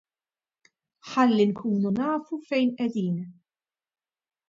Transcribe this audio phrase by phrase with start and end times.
[1.09, 3.25] Ħalli nkunu nafu fejn qegħdin.